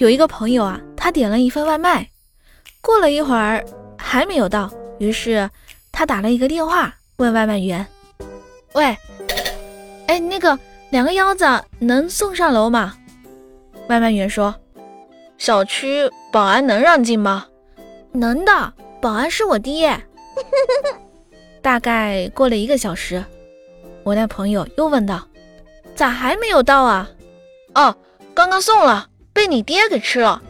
[0.00, 2.10] 有一个朋友啊，他点了一份外卖，
[2.80, 3.62] 过了一会儿
[3.98, 5.50] 还没有到，于是
[5.92, 7.86] 他打了一个电话问外卖员
[8.72, 8.96] ：“喂，
[10.06, 10.58] 哎，那个
[10.88, 11.44] 两个腰子
[11.80, 12.94] 能送上楼吗？”
[13.88, 14.54] 外卖员说
[15.36, 17.44] ：“小区保安能让进吗
[18.10, 18.72] ？”“能的，
[19.02, 20.00] 保安是我爹。
[21.60, 23.22] ”大概过了一个小时，
[24.04, 25.28] 我那朋友又问道
[25.94, 27.10] ：“咋还没有到啊
[27.76, 27.94] ？”“哦，
[28.32, 30.42] 刚刚送了。”被你爹给吃了。